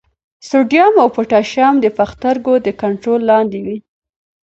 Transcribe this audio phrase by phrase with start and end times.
[0.49, 3.77] سوډیم او پوټاشیم د پښتورګو تر کنټرول لاندې وي.